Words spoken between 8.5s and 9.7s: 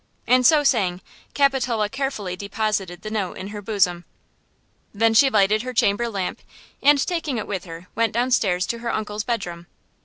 to her uncle's bedroom.